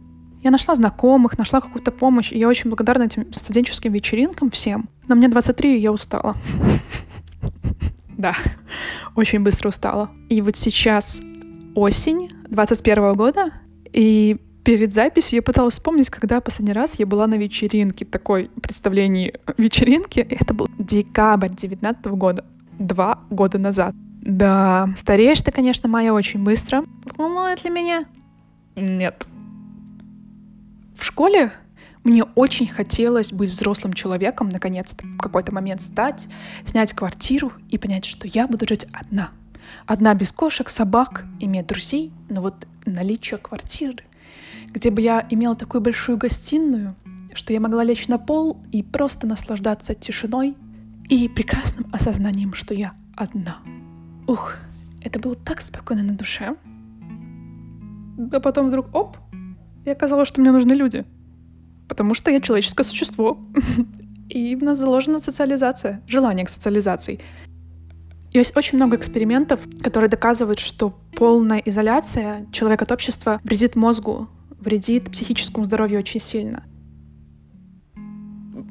Я 0.43 0.51
нашла 0.51 0.75
знакомых, 0.77 1.39
нашла 1.39 1.61
какую-то 1.61 1.91
помощь, 1.91 2.33
и 2.33 2.39
я 2.39 2.49
очень 2.49 2.71
благодарна 2.71 3.05
этим 3.05 3.33
студенческим 3.33 3.93
вечеринкам 3.93 4.51
всем. 4.51 4.89
Но 5.09 5.17
мне 5.17 5.29
23, 5.29 5.77
и 5.77 5.81
я 5.81 5.93
устала. 5.93 6.37
Да, 8.19 8.37
очень 9.17 9.41
быстро 9.41 9.71
устала. 9.71 10.09
И 10.29 10.41
вот 10.43 10.57
сейчас 10.57 11.21
осень 11.75 12.31
21 12.51 13.15
года, 13.15 13.51
и 13.93 14.37
перед 14.63 14.93
записью 14.93 15.37
я 15.37 15.43
пыталась 15.43 15.75
вспомнить, 15.75 16.09
когда 16.09 16.41
последний 16.41 16.75
раз 16.75 17.01
я 17.01 17.07
была 17.07 17.27
на 17.27 17.35
вечеринке, 17.35 18.05
такой 18.05 18.49
представлении 18.63 19.35
вечеринки. 19.59 20.21
Это 20.21 20.55
был 20.55 20.69
декабрь 20.79 21.49
19 21.49 22.05
года, 22.07 22.45
два 22.79 23.19
года 23.29 23.59
назад. 23.59 23.97
Да, 24.23 24.95
стареешь 24.97 25.43
ты, 25.43 25.51
конечно, 25.51 25.89
Майя, 25.89 26.13
очень 26.13 26.45
быстро. 26.45 26.85
Волнует 27.17 27.65
ли 27.65 27.71
меня? 27.71 28.05
Нет. 28.77 29.27
В 30.97 31.05
школе 31.05 31.53
мне 32.05 32.23
очень 32.23 32.69
хотелось 32.69 33.33
быть 33.33 33.51
взрослым 33.51 33.93
человеком, 33.93 34.49
наконец-то, 34.49 35.05
в 35.05 35.19
какой-то 35.19 35.53
момент 35.53 35.83
стать, 35.83 36.29
снять 36.65 36.93
квартиру 36.93 37.53
и 37.69 37.79
понять, 37.79 38.05
что 38.05 38.29
я 38.29 38.47
буду 38.47 38.65
жить 38.69 38.87
одна. 38.93 39.31
Одна 39.87 40.15
без 40.15 40.31
кошек, 40.31 40.71
собак, 40.71 41.25
иметь 41.41 41.67
друзей, 41.67 42.13
но 42.29 42.43
вот 42.43 42.67
наличие 42.87 43.39
квартиры, 43.39 44.05
где 44.69 44.91
бы 44.91 45.03
я 45.03 45.27
имела 45.31 45.57
такую 45.57 45.81
большую 45.81 46.17
гостиную, 46.17 46.95
что 47.35 47.53
я 47.53 47.59
могла 47.59 47.83
лечь 47.83 48.07
на 48.07 48.19
пол 48.19 48.61
и 48.71 48.85
просто 48.85 49.27
наслаждаться 49.27 49.95
тишиной 49.95 50.57
и 51.09 51.29
прекрасным 51.29 51.89
осознанием, 51.93 52.55
что 52.55 52.73
я 52.73 52.93
одна. 53.17 53.59
Ух, 54.33 54.55
это 55.03 55.19
было 55.19 55.35
так 55.35 55.61
спокойно 55.61 56.03
на 56.03 56.15
душе. 56.15 56.57
Да 58.19 58.41
потом 58.41 58.69
вдруг, 58.69 58.95
оп, 58.95 59.17
и 59.85 59.91
оказалось, 59.91 60.29
что 60.29 60.41
мне 60.41 60.53
нужны 60.53 60.73
люди— 60.73 61.05
потому 61.93 62.15
что 62.15 62.31
я 62.31 62.41
человеческое 62.41 62.85
существо. 62.85 63.37
И 64.31 64.57
в 64.57 64.63
нас 64.63 64.79
заложена 64.79 65.21
социализация, 65.21 66.01
желание 66.07 66.47
к 66.47 66.49
социализации. 66.49 67.21
Есть 68.33 68.57
очень 68.57 68.77
много 68.77 68.97
экспериментов, 68.97 69.61
которые 69.83 70.09
доказывают, 70.09 70.59
что 70.59 70.99
полная 71.15 71.59
изоляция 71.59 72.47
человека 72.51 72.87
от 72.87 72.93
общества 72.93 73.43
вредит 73.45 73.77
мозгу, 73.77 74.27
вредит 74.59 75.11
психическому 75.11 75.67
здоровью 75.67 75.99
очень 75.99 76.19
сильно. 76.19 76.63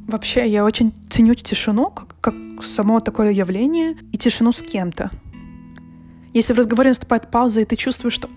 Вообще, 0.07 0.49
я 0.49 0.65
очень 0.65 0.91
ценю 1.11 1.35
тишину 1.35 1.91
как, 1.91 2.19
как 2.21 2.33
само 2.63 3.01
такое 3.01 3.31
явление 3.33 3.97
и 4.11 4.17
тишину 4.17 4.51
с 4.51 4.63
кем-то. 4.63 5.11
Если 6.33 6.53
в 6.53 6.57
разговоре 6.57 6.89
наступает 6.89 7.29
пауза, 7.29 7.61
и 7.61 7.65
ты 7.65 7.75
чувствуешь, 7.75 8.13
что 8.13 8.29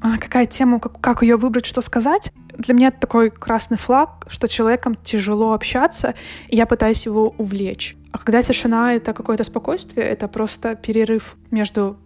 а, 0.00 0.18
какая 0.18 0.46
тема, 0.46 0.80
как, 0.80 1.00
как 1.00 1.22
ее 1.22 1.36
выбрать, 1.36 1.66
что 1.66 1.82
сказать, 1.82 2.32
для 2.56 2.74
меня 2.74 2.88
это 2.88 3.00
такой 3.00 3.30
красный 3.30 3.76
флаг, 3.76 4.26
что 4.28 4.48
человеком 4.48 4.94
тяжело 4.94 5.52
общаться, 5.52 6.14
и 6.48 6.56
я 6.56 6.66
пытаюсь 6.66 7.04
его 7.06 7.34
увлечь. 7.38 7.96
А 8.12 8.18
когда 8.18 8.42
тишина— 8.42 8.94
это 8.94 9.12
какое-то 9.12 9.44
спокойствие, 9.44 10.06
это 10.06 10.26
просто 10.26 10.74
перерыв 10.74 11.36
между 11.50 11.98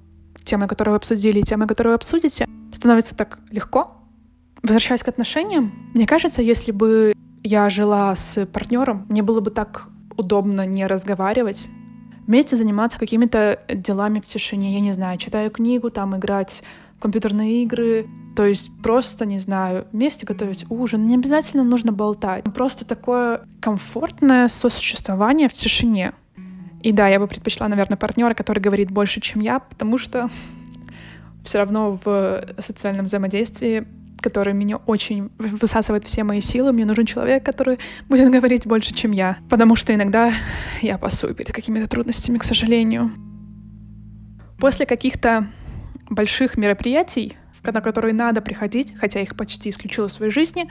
темой, 0.44 0.68
которую 0.68 0.92
вы 0.92 0.96
обсудили, 0.96 1.38
и 1.38 1.42
темой, 1.42 1.68
которую 1.68 1.92
вы 1.92 1.96
обсудите, 1.96 2.46
становится 2.74 3.14
так 3.14 3.38
легко. 3.50 3.96
Возвращаясь 4.62 5.02
к 5.02 5.08
отношениям, 5.08 5.72
мне 5.94 6.06
кажется, 6.06 6.42
если 6.42 6.72
бы 6.72 7.14
я 7.42 7.70
жила 7.70 8.14
с 8.14 8.46
партнером, 8.46 9.06
мне 9.08 9.22
было 9.22 9.40
бы 9.40 9.50
так 9.50 9.88
удобно 10.16 10.66
не 10.66 10.86
разговаривать, 10.86 11.68
вместе 12.26 12.56
заниматься 12.56 12.98
какими-то 12.98 13.60
делами 13.68 14.20
в 14.20 14.24
тишине, 14.24 14.74
я 14.74 14.80
не 14.80 14.92
знаю, 14.92 15.18
читаю 15.18 15.50
книгу, 15.50 15.90
там 15.90 16.16
играть 16.16 16.62
компьютерные 17.00 17.64
игры, 17.64 18.06
то 18.36 18.46
есть 18.46 18.70
просто, 18.82 19.26
не 19.26 19.40
знаю, 19.40 19.86
вместе 19.92 20.24
готовить 20.24 20.64
ужин. 20.70 21.06
Не 21.06 21.16
обязательно 21.16 21.64
нужно 21.64 21.92
болтать. 21.92 22.44
Просто 22.54 22.84
такое 22.84 23.42
комфортное 23.60 24.48
сосуществование 24.48 25.48
в 25.48 25.52
тишине. 25.52 26.12
И 26.82 26.92
да, 26.92 27.08
я 27.08 27.18
бы 27.18 27.26
предпочла, 27.26 27.68
наверное, 27.68 27.96
партнера, 27.96 28.34
который 28.34 28.60
говорит 28.60 28.90
больше, 28.90 29.20
чем 29.20 29.40
я, 29.42 29.58
потому 29.58 29.98
что 29.98 30.28
все 31.44 31.58
равно 31.58 31.98
в 32.04 32.44
социальном 32.58 33.06
взаимодействии, 33.06 33.86
который 34.22 34.54
меня 34.54 34.76
очень 34.76 35.30
высасывает 35.38 36.04
все 36.04 36.24
мои 36.24 36.40
силы, 36.40 36.72
мне 36.72 36.86
нужен 36.86 37.04
человек, 37.04 37.44
который 37.44 37.78
будет 38.08 38.30
говорить 38.30 38.66
больше, 38.66 38.94
чем 38.94 39.12
я. 39.12 39.36
Потому 39.50 39.76
что 39.76 39.94
иногда 39.94 40.32
я 40.80 40.96
пасую 40.98 41.34
перед 41.34 41.52
какими-то 41.52 41.88
трудностями, 41.88 42.38
к 42.38 42.44
сожалению. 42.44 43.12
После 44.58 44.86
каких-то 44.86 45.48
больших 46.08 46.56
мероприятий, 46.56 47.36
на 47.64 47.80
которые 47.80 48.14
надо 48.14 48.40
приходить, 48.40 48.94
хотя 48.96 49.20
их 49.20 49.36
почти 49.36 49.70
исключила 49.70 50.08
в 50.08 50.12
своей 50.12 50.32
жизни, 50.32 50.70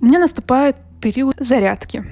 у 0.00 0.06
меня 0.06 0.18
наступает 0.18 0.76
период 1.00 1.36
зарядки. 1.38 2.04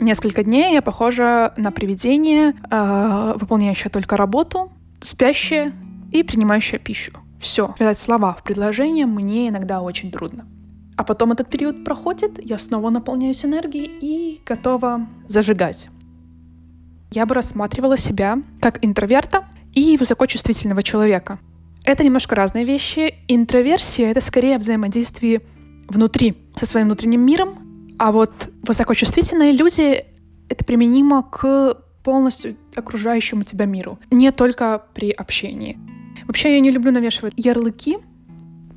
Несколько 0.00 0.44
дней 0.44 0.74
я 0.74 0.82
похожа 0.82 1.54
на 1.56 1.70
привидение, 1.72 2.54
э, 2.70 3.32
выполняющее 3.36 3.90
только 3.90 4.16
работу, 4.16 4.70
спящее 5.00 5.72
и 6.12 6.22
принимающее 6.22 6.78
пищу. 6.78 7.12
Все. 7.40 7.74
Связать 7.76 7.98
слова 7.98 8.34
в 8.34 8.42
предложение 8.42 9.06
мне 9.06 9.48
иногда 9.48 9.80
очень 9.80 10.10
трудно. 10.10 10.46
А 10.96 11.04
потом 11.04 11.32
этот 11.32 11.50
период 11.50 11.84
проходит, 11.84 12.42
я 12.42 12.58
снова 12.58 12.90
наполняюсь 12.90 13.44
энергией 13.44 13.98
и 14.00 14.40
готова 14.46 15.06
зажигать. 15.28 15.88
Я 17.10 17.26
бы 17.26 17.34
рассматривала 17.34 17.96
себя 17.96 18.38
как 18.60 18.84
интроверта, 18.84 19.44
и 19.76 19.96
высокочувствительного 19.98 20.82
человека. 20.82 21.38
Это 21.84 22.02
немножко 22.02 22.34
разные 22.34 22.64
вещи. 22.64 23.14
Интроверсия— 23.28 24.10
это 24.10 24.20
скорее 24.20 24.58
взаимодействие 24.58 25.42
внутри, 25.86 26.34
со 26.56 26.66
своим 26.66 26.86
внутренним 26.86 27.20
миром, 27.20 27.94
а 27.98 28.10
вот 28.10 28.48
высокочувствительные 28.62 29.52
люди— 29.52 30.04
это 30.48 30.64
применимо 30.64 31.22
к 31.22 31.76
полностью 32.02 32.56
окружающему 32.74 33.44
тебя 33.44 33.66
миру, 33.66 33.98
не 34.10 34.32
только 34.32 34.82
при 34.94 35.10
общении. 35.10 35.78
Вообще 36.26 36.54
я 36.54 36.60
не 36.60 36.70
люблю 36.70 36.90
навешивать 36.92 37.34
ярлыки, 37.36 37.98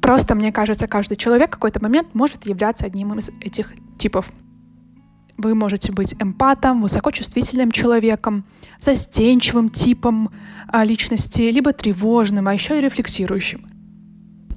просто 0.02 0.36
мне 0.36 0.52
кажется, 0.52 0.88
каждый 0.88 1.16
человек 1.16 1.50
в 1.50 1.54
какой-то 1.54 1.82
момент 1.82 2.14
может 2.14 2.46
являться 2.46 2.86
одним 2.86 3.18
из 3.18 3.32
этих 3.42 3.74
типов. 3.98 4.32
Вы 5.38 5.56
можете 5.56 5.94
быть 5.94 6.16
эмпатом, 6.20 6.82
высокочувствительным 6.82 7.72
человеком, 7.72 8.44
застенчивым 8.78 9.70
типом 9.70 10.32
а, 10.68 10.84
личности, 10.84 11.44
либо 11.44 11.72
тревожным, 11.72 12.48
а 12.48 12.54
еще 12.54 12.78
и 12.78 12.82
рефлексирующим. 12.82 13.70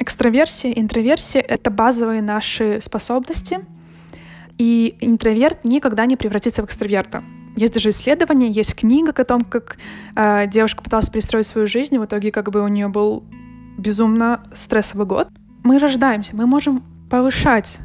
Экстраверсия, 0.01 0.73
интроверсия— 0.73 1.41
это 1.49 1.71
базовые 1.71 2.21
наши 2.21 2.81
способности, 2.81 3.61
и 4.59 4.97
интроверт 5.01 5.65
никогда 5.65 6.07
не 6.07 6.17
превратится 6.17 6.63
в 6.63 6.65
экстраверта. 6.65 7.23
Есть 7.57 7.75
даже 7.75 7.91
исследования, 7.91 8.49
есть 8.49 8.75
книга 8.75 9.13
о 9.17 9.25
том, 9.25 9.45
как 9.45 9.79
э, 10.17 10.47
девушка 10.47 10.83
пыталась 10.83 11.11
перестроить 11.11 11.47
свою 11.47 11.67
жизнь, 11.67 11.95
и 11.95 11.99
в 11.99 12.05
итоге 12.05 12.33
как 12.33 12.51
бы 12.51 12.63
у 12.63 12.69
нее 12.69 12.89
был 12.89 13.25
безумно 13.77 14.43
стрессовый 14.55 15.07
год. 15.07 15.29
Мы 15.65 15.79
рождаемся, 15.79 16.35
мы 16.35 16.47
можем 16.47 16.83
повышать 17.11 17.81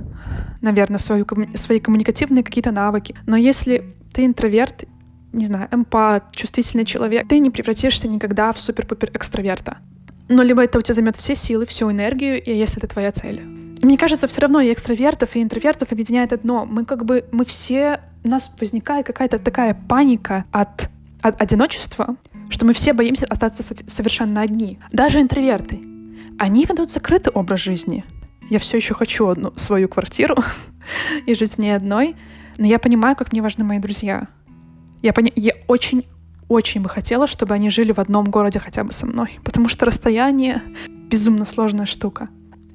наверное, 0.61 0.97
свою, 0.97 1.25
свои 1.53 1.79
коммуникативные 1.79 2.43
какие-то 2.43 2.71
навыки. 2.71 3.15
Но 3.25 3.37
если 3.37 3.83
ты 4.13 4.25
интроверт, 4.25 4.85
не 5.33 5.45
знаю, 5.45 5.67
эмпат, 5.71 6.31
чувствительный 6.31 6.85
человек, 6.85 7.27
ты 7.27 7.39
не 7.39 7.49
превратишься 7.49 8.07
никогда 8.07 8.51
в 8.53 8.59
супер-пупер 8.59 9.11
экстраверта. 9.13 9.77
Но 10.29 10.43
либо 10.43 10.63
это 10.63 10.77
у 10.77 10.81
тебя 10.81 10.95
займет 10.95 11.15
все 11.15 11.35
силы, 11.35 11.65
всю 11.65 11.91
энергию, 11.91 12.41
и 12.41 12.51
если 12.51 12.79
это 12.79 12.87
твоя 12.87 13.11
цель. 13.11 13.66
Мне 13.81 13.97
кажется, 13.97 14.27
все 14.27 14.41
равно 14.41 14.59
и 14.59 14.73
экстравертов, 14.73 15.35
и 15.35 15.43
интровертов 15.43 15.91
объединяет 15.91 16.33
одно. 16.33 16.65
Мы 16.65 16.85
как 16.85 17.05
бы, 17.05 17.25
мы 17.31 17.45
все, 17.45 18.01
у 18.23 18.29
нас 18.29 18.51
возникает 18.59 19.05
какая-то 19.05 19.39
такая 19.39 19.73
паника 19.87 20.45
от, 20.51 20.89
от 21.21 21.41
одиночества, 21.41 22.15
что 22.49 22.65
мы 22.65 22.73
все 22.73 22.93
боимся 22.93 23.25
остаться 23.25 23.63
совершенно 23.87 24.41
одни. 24.41 24.79
Даже 24.91 25.21
интроверты. 25.21 25.79
Они 26.39 26.65
ведут 26.65 26.91
закрытый 26.91 27.33
образ 27.33 27.61
жизни. 27.61 28.03
Я 28.49 28.59
все 28.59 28.77
еще 28.77 28.93
хочу 28.93 29.27
одну 29.27 29.53
свою 29.57 29.89
квартиру 29.89 30.35
и 31.25 31.35
жить 31.35 31.53
в 31.53 31.57
ней 31.57 31.75
одной, 31.75 32.15
но 32.57 32.65
я 32.65 32.79
понимаю, 32.79 33.15
как 33.15 33.31
мне 33.31 33.41
важны 33.41 33.63
мои 33.63 33.79
друзья. 33.79 34.27
Я, 35.01 35.13
пони... 35.13 35.31
я 35.35 35.53
очень 35.67 36.05
очень 36.49 36.81
бы 36.81 36.89
хотела, 36.89 37.27
чтобы 37.27 37.53
они 37.53 37.69
жили 37.69 37.91
в 37.91 37.99
одном 37.99 38.25
городе 38.31 38.59
хотя 38.59 38.85
бы 38.85 38.93
со 38.93 39.05
мной, 39.05 39.39
потому 39.43 39.67
что 39.67 39.85
расстояние— 39.85 40.61
безумно 41.09 41.43
сложная 41.45 41.85
штука. 41.85 42.29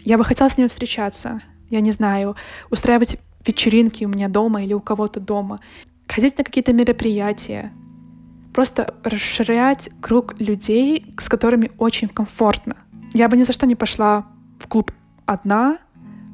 Я 0.05 0.19
бы 0.19 0.25
хотела 0.25 0.49
с 0.49 0.57
ними 0.59 0.69
встречаться, 0.69 1.41
я 1.71 1.81
не 1.81 1.93
знаю, 1.93 2.37
устраивать 2.71 3.19
вечеринки 3.47 4.05
у 4.05 4.09
меня 4.09 4.29
дома 4.29 4.63
или 4.63 4.75
у 4.75 4.81
кого-то 4.81 5.21
дома, 5.21 5.61
ходить 6.09 6.39
на 6.39 6.45
какие-то 6.45 6.73
мероприятия, 6.73 7.73
просто 8.53 8.95
расширять 9.05 9.91
круг 10.01 10.39
людей, 10.41 11.15
с 11.19 11.29
которыми 11.29 11.71
очень 11.79 12.09
комфортно. 12.09 12.77
Я 13.13 13.29
бы 13.29 13.37
ни 13.37 13.43
за 13.43 13.53
что 13.53 13.67
не 13.67 13.75
пошла 13.75 14.27
в 14.59 14.67
клуб 14.69 14.93
одна, 15.27 15.79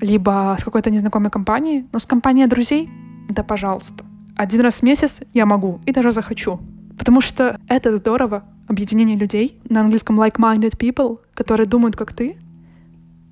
либо 0.00 0.56
с 0.58 0.64
какой-то 0.64 0.90
незнакомой 0.90 1.30
компанией, 1.30 1.86
но 1.92 1.98
с 1.98 2.06
компанией 2.06 2.46
друзей, 2.46 2.88
да 3.28 3.42
пожалуйста. 3.42 4.04
Один 4.36 4.60
раз 4.60 4.80
в 4.80 4.82
месяц 4.82 5.20
я 5.34 5.46
могу 5.46 5.80
и 5.86 5.92
даже 5.92 6.12
захочу. 6.12 6.60
Потому 6.96 7.20
что 7.20 7.58
это 7.68 7.96
здорово, 7.96 8.44
объединение 8.66 9.16
людей, 9.16 9.60
на 9.68 9.80
английском 9.80 10.20
like-minded 10.20 10.76
people, 10.78 11.18
которые 11.34 11.66
думают, 11.66 11.96
как 11.96 12.12
ты. 12.12 12.36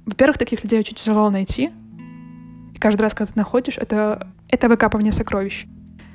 Во-первых, 0.07 0.39
таких 0.39 0.63
людей 0.63 0.79
очень 0.79 0.97
тяжело 0.97 1.29
найти. 1.31 1.73
И 2.75 2.79
каждый 2.79 3.03
раз, 3.03 3.15
когда 3.15 3.33
ты 3.33 3.39
находишь, 3.39 3.77
это, 3.77 4.29
это 4.49 4.69
выкапывание 4.69 5.13
сокровищ. 5.13 5.67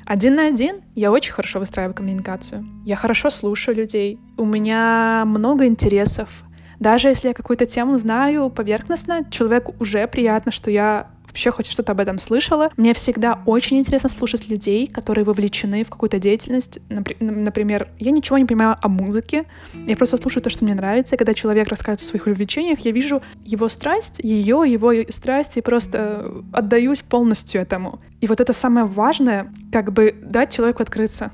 Один 0.06 0.36
на 0.36 0.48
один 0.48 0.82
я 0.96 1.12
очень 1.12 1.34
хорошо 1.34 1.60
выстраиваю 1.60 1.94
коммуникацию. 1.94 2.66
Я 2.86 2.96
хорошо 2.96 3.30
слушаю 3.30 3.76
людей. 3.76 4.20
У 4.38 4.46
меня 4.46 5.24
много 5.26 5.66
интересов. 5.66 6.44
Даже 6.80 7.10
если 7.10 7.28
я 7.28 7.34
какую-то 7.34 7.66
тему 7.66 8.00
знаю 8.00 8.50
поверхностно, 8.50 9.24
человеку 9.30 9.76
уже 9.80 10.08
приятно, 10.08 10.52
что 10.52 10.72
я 10.72 11.11
вообще 11.32 11.52
хоть 11.52 11.66
что-то 11.66 11.94
об 11.94 12.00
этом 12.00 12.20
слышала. 12.20 12.70
Мне 12.78 12.94
всегда 12.94 13.42
очень 13.46 13.78
интересно 13.80 14.10
слушать 14.10 14.50
людей, 14.50 14.88
которые 14.88 15.26
вовлечены 15.26 15.84
в 15.84 15.90
какую-то 15.90 16.20
деятельность. 16.20 16.80
Например, 17.20 17.90
я 18.00 18.12
ничего 18.12 18.38
не 18.38 18.46
понимаю 18.46 18.78
о 18.82 18.88
музыке, 18.88 19.46
я 19.74 19.96
просто 19.96 20.18
слушаю 20.18 20.44
то, 20.44 20.50
что 20.50 20.64
мне 20.66 20.76
нравится, 20.76 21.16
и 21.16 21.18
когда 21.18 21.34
человек 21.34 21.68
рассказывает 21.68 22.02
о 22.02 22.04
своих 22.04 22.28
увлечениях, 22.28 22.80
я 22.82 22.92
вижу 22.92 23.22
его 23.46 23.70
страсть, 23.70 24.20
ее, 24.20 24.64
его 24.66 24.94
страсть, 25.10 25.58
и 25.58 25.62
просто 25.62 26.44
отдаюсь 26.52 27.02
полностью 27.02 27.62
этому. 27.62 28.02
И 28.20 28.28
вот 28.28 28.40
это 28.40 28.54
самое 28.54 28.86
важное, 28.86 29.52
как 29.72 29.92
бы 29.92 30.16
дать 30.22 30.54
человеку 30.54 30.84
открыться 30.84 31.32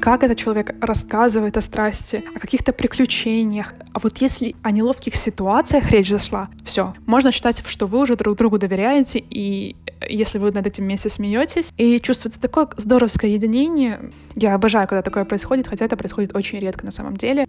как 0.00 0.22
этот 0.22 0.38
человек 0.38 0.74
рассказывает 0.80 1.56
о 1.56 1.60
страсти, 1.60 2.24
о 2.34 2.38
каких-то 2.38 2.72
приключениях. 2.72 3.74
А 3.92 3.98
вот 3.98 4.18
если 4.18 4.54
о 4.62 4.70
неловких 4.70 5.14
ситуациях 5.14 5.90
речь 5.90 6.08
зашла, 6.08 6.48
все, 6.64 6.94
можно 7.06 7.32
считать, 7.32 7.62
что 7.66 7.86
вы 7.86 8.00
уже 8.00 8.16
друг 8.16 8.36
другу 8.36 8.58
доверяете, 8.58 9.18
и 9.18 9.76
если 10.08 10.38
вы 10.38 10.50
над 10.52 10.66
этим 10.66 10.84
вместе 10.84 11.08
смеетесь, 11.08 11.72
и 11.76 12.00
чувствуется 12.00 12.40
такое 12.40 12.68
здоровское 12.76 13.30
единение. 13.30 14.10
Я 14.34 14.54
обожаю, 14.54 14.88
когда 14.88 15.02
такое 15.02 15.24
происходит, 15.24 15.66
хотя 15.66 15.84
это 15.84 15.96
происходит 15.96 16.34
очень 16.34 16.58
редко 16.58 16.84
на 16.84 16.90
самом 16.90 17.16
деле. 17.16 17.46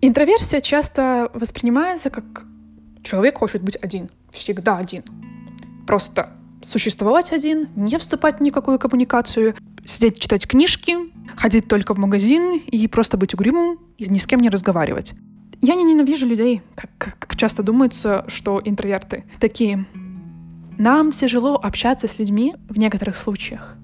Интроверсия 0.00 0.60
часто 0.60 1.30
воспринимается 1.34 2.10
как 2.10 2.44
человек 3.02 3.38
хочет 3.38 3.62
быть 3.62 3.76
один, 3.76 4.10
всегда 4.30 4.76
один. 4.76 5.02
Просто 5.86 6.37
существовать 6.62 7.32
один, 7.32 7.68
не 7.76 7.98
вступать 7.98 8.38
в 8.38 8.42
никакую 8.42 8.78
коммуникацию, 8.78 9.54
сидеть 9.84 10.20
читать 10.20 10.46
книжки, 10.46 10.96
ходить 11.36 11.68
только 11.68 11.94
в 11.94 11.98
магазин 11.98 12.60
и 12.60 12.86
просто 12.88 13.16
быть 13.16 13.34
угрюмым 13.34 13.78
и 13.96 14.08
ни 14.08 14.18
с 14.18 14.26
кем 14.26 14.40
не 14.40 14.50
разговаривать. 14.50 15.14
Я 15.60 15.74
не 15.74 15.84
ненавижу 15.84 16.26
людей, 16.26 16.62
как, 16.74 16.90
как, 16.98 17.36
часто 17.36 17.62
думается, 17.62 18.24
что 18.28 18.60
интроверты 18.64 19.24
такие. 19.40 19.86
Нам 20.76 21.10
тяжело 21.10 21.56
общаться 21.56 22.06
с 22.06 22.18
людьми 22.18 22.54
в 22.68 22.78
некоторых 22.78 23.16
случаях, 23.16 23.76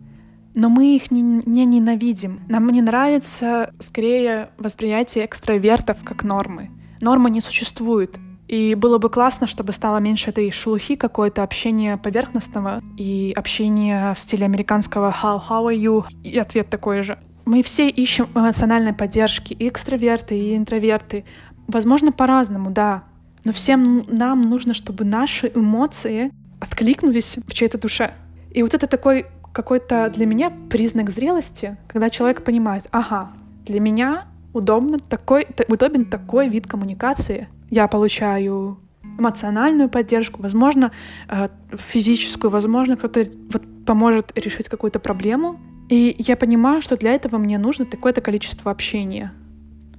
но 0.55 0.69
мы 0.69 0.95
их 0.95 1.11
не, 1.11 1.23
не 1.23 1.65
ненавидим. 1.65 2.41
Нам 2.49 2.69
не 2.69 2.83
нравится 2.83 3.73
скорее 3.81 4.51
восприятие 4.59 5.27
экстравертов 5.27 5.99
как 6.05 6.23
нормы. 6.23 6.71
Нормы 7.01 7.31
не 7.31 7.41
существует. 7.41 8.17
И 8.49 8.75
было 8.75 8.99
бы 8.99 9.09
классно, 9.09 9.47
чтобы 9.47 9.73
стало 9.73 9.99
меньше 9.99 10.31
этой 10.31 10.51
шелухи 10.51 10.97
какое-то 10.97 11.43
общения 11.43 11.97
поверхностного 11.97 12.83
и 12.97 13.33
общения 13.37 14.13
в 14.15 14.21
стиле 14.21 14.45
американского 14.45 15.15
«How, 15.23 15.41
how 15.49 15.67
are 15.67 15.77
you?» 15.77 16.05
и 16.23 16.39
ответ 16.39 16.69
такой 16.69 17.03
же. 17.03 17.19
Мы 17.47 17.63
все 17.63 17.89
ищем 17.89 18.29
эмоциональной 18.35 18.93
поддержки, 18.93 19.53
и 19.53 19.69
экстраверты, 19.69 20.39
и 20.39 20.57
интроверты. 20.57 21.25
Возможно, 21.69 22.13
по-разному, 22.13 22.71
да. 22.71 23.05
Но 23.45 23.53
всем 23.53 24.05
нам 24.09 24.49
нужно, 24.49 24.73
чтобы 24.75 25.05
наши 25.05 25.51
эмоции 25.55 26.33
откликнулись 26.61 27.39
в 27.47 27.53
чьей-то 27.53 27.79
душе. 27.79 28.15
И 28.51 28.63
вот 28.63 28.73
это 28.75 28.87
такой 28.87 29.27
какой-то 29.53 30.11
для 30.15 30.27
меня 30.27 30.51
признак 30.71 31.11
зрелости, 31.11 31.77
когда 31.87 32.11
человек 32.11 32.43
понимает, 32.45 32.89
ага, 32.91 33.31
для 33.67 33.81
меня 33.81 34.25
удобно 34.53 34.99
такой, 34.99 35.47
удобен 35.69 36.05
такой 36.07 36.49
вид 36.49 36.67
коммуникации, 36.67 37.49
я 37.75 37.89
получаю 37.89 38.79
эмоциональную 39.19 39.89
поддержку, 39.89 40.43
возможно, 40.43 40.93
э, 41.29 41.49
физическую, 41.73 42.51
возможно, 42.51 42.97
кто-то 42.97 43.29
вот 43.51 43.63
поможет 43.85 44.33
решить 44.39 44.69
какую-то 44.69 45.01
проблему. 45.01 45.59
И 45.91 46.15
я 46.19 46.37
понимаю, 46.37 46.81
что 46.81 46.97
для 46.97 47.13
этого 47.13 47.39
мне 47.39 47.59
нужно 47.59 47.85
такое-то 47.85 48.21
количество 48.21 48.71
общения. 48.71 49.33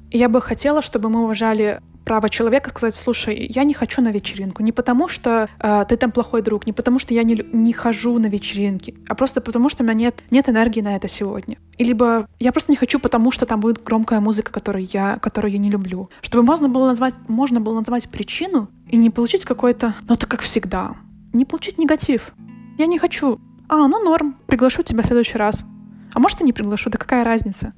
И 0.10 0.18
я 0.18 0.30
бы 0.30 0.42
хотела, 0.42 0.82
чтобы 0.82 1.10
мы 1.10 1.24
уважали 1.24 1.82
право 2.06 2.30
человека 2.30 2.70
сказать, 2.70 2.96
слушай, 2.96 3.48
я 3.50 3.64
не 3.64 3.74
хочу 3.74 4.02
на 4.02 4.12
вечеринку. 4.12 4.64
Не 4.64 4.72
потому, 4.72 5.08
что 5.08 5.50
э, 5.60 5.86
ты 5.90 5.98
там 5.98 6.12
плохой 6.12 6.42
друг, 6.42 6.68
не 6.68 6.74
потому, 6.74 7.00
что 7.00 7.14
я 7.14 7.24
не, 7.24 7.44
не 7.52 7.74
хожу 7.74 8.18
на 8.20 8.28
вечеринки, 8.28 8.96
а 9.10 9.16
просто 9.16 9.42
потому, 9.42 9.70
что 9.70 9.84
у 9.84 9.86
меня 9.86 9.96
нет, 9.96 10.16
нет 10.32 10.48
энергии 10.48 10.82
на 10.82 10.96
это 10.96 11.08
сегодня. 11.08 11.58
И 11.78 11.84
либо 11.84 12.28
я 12.40 12.52
просто 12.52 12.72
не 12.72 12.78
хочу, 12.78 13.00
потому 13.00 13.32
что 13.32 13.46
там 13.46 13.60
будет 13.60 13.84
громкая 13.84 14.22
музыка, 14.22 14.52
которую 14.52 14.88
я, 14.94 15.18
которую 15.18 15.52
я 15.52 15.58
не 15.58 15.70
люблю. 15.70 16.10
Чтобы 16.22 16.44
можно 16.44 16.70
было 16.70 16.88
назвать, 16.88 17.16
можно 17.28 17.60
было 17.60 17.76
назвать 17.76 18.08
причину 18.08 18.70
и 18.88 18.96
не 18.98 19.10
получить 19.10 19.44
какой-то, 19.44 19.96
ну 20.08 20.14
это 20.14 20.28
как 20.28 20.42
всегда, 20.42 20.96
не 21.34 21.44
получить 21.44 21.80
негатив. 21.80 22.34
Я 22.78 22.86
не 22.86 23.00
хочу. 23.00 23.40
А, 23.68 23.88
ну 23.88 24.04
норм, 24.04 24.38
приглашу 24.46 24.84
тебя 24.84 25.02
в 25.04 25.08
следующий 25.08 25.38
раз. 25.38 25.66
А 26.14 26.20
может 26.20 26.40
и 26.42 26.44
не 26.44 26.54
приглашу, 26.54 26.90
да 26.90 26.98
какая 26.98 27.24
разница? 27.24 27.74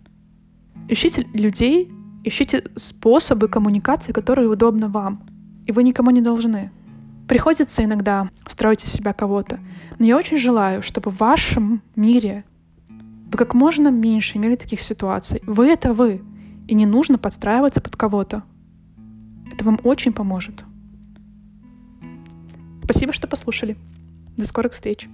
Ищите 0.90 1.26
людей, 1.34 1.92
Ищите 2.28 2.62
способы 2.76 3.48
коммуникации, 3.48 4.12
которые 4.12 4.50
удобны 4.50 4.90
вам. 4.90 5.22
И 5.66 5.72
вы 5.72 5.84
никому 5.84 6.12
не 6.12 6.20
должны. 6.20 6.72
Приходится 7.26 7.86
иногда 7.86 8.30
строить 8.46 8.84
из 8.84 8.92
себя 8.92 9.14
кого-то. 9.14 9.62
Но 9.98 10.06
я 10.06 10.18
очень 10.18 10.38
желаю, 10.38 10.82
чтобы 10.82 11.10
в 11.10 11.20
вашем 11.20 11.82
мире 11.96 12.44
вы 13.32 13.38
как 13.38 13.54
можно 13.54 13.88
меньше 13.92 14.38
имели 14.38 14.58
таких 14.58 14.82
ситуаций. 14.82 15.42
Вы— 15.48 15.68
это 15.70 15.94
вы. 15.94 16.22
И 16.68 16.76
не 16.76 16.86
нужно 16.86 17.18
подстраиваться 17.18 17.80
под 17.80 17.96
кого-то. 17.96 18.44
Это 19.54 19.64
вам 19.64 19.80
очень 19.86 20.12
поможет. 20.12 20.66
Спасибо, 22.84 23.14
что 23.14 23.28
послушали. 23.30 23.78
До 24.36 24.46
скорых 24.46 24.74
встреч. 24.74 25.08